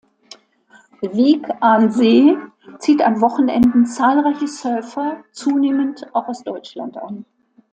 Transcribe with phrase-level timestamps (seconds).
[0.99, 2.37] Wijk aan Zee
[2.77, 7.25] zieht an Wochenenden zahlreiche Surfer, zunehmend auch aus Deutschland an.